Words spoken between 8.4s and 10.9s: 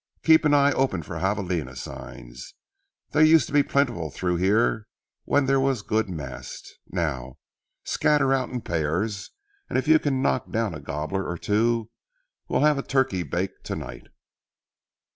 in pairs, and if you can knock down a